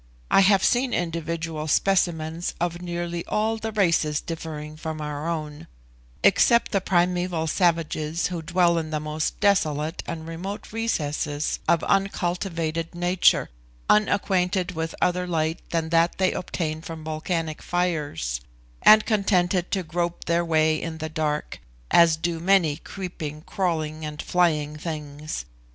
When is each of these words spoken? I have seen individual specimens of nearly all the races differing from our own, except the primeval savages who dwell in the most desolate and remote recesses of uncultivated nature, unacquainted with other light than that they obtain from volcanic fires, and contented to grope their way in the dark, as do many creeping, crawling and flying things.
I 0.31 0.39
have 0.39 0.63
seen 0.63 0.95
individual 0.95 1.67
specimens 1.67 2.55
of 2.59 2.81
nearly 2.81 3.23
all 3.27 3.57
the 3.57 3.71
races 3.71 4.19
differing 4.19 4.75
from 4.75 4.99
our 4.99 5.27
own, 5.29 5.67
except 6.23 6.71
the 6.71 6.81
primeval 6.81 7.45
savages 7.45 8.25
who 8.25 8.41
dwell 8.41 8.79
in 8.79 8.89
the 8.89 8.99
most 8.99 9.39
desolate 9.39 10.01
and 10.07 10.27
remote 10.27 10.73
recesses 10.73 11.59
of 11.69 11.83
uncultivated 11.83 12.95
nature, 12.95 13.51
unacquainted 13.91 14.71
with 14.71 14.95
other 15.03 15.27
light 15.27 15.59
than 15.69 15.89
that 15.89 16.17
they 16.17 16.33
obtain 16.33 16.81
from 16.81 17.03
volcanic 17.03 17.61
fires, 17.61 18.41
and 18.81 19.05
contented 19.05 19.69
to 19.69 19.83
grope 19.83 20.25
their 20.25 20.43
way 20.43 20.81
in 20.81 20.97
the 20.97 21.09
dark, 21.09 21.59
as 21.91 22.17
do 22.17 22.39
many 22.39 22.77
creeping, 22.77 23.43
crawling 23.43 24.03
and 24.03 24.19
flying 24.19 24.75
things. 24.77 25.45